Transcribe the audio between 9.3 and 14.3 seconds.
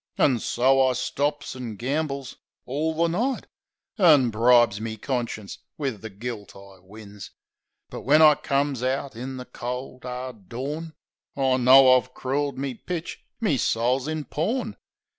the cold, 'ard dawn I know I've crooled me pitch; me soul's in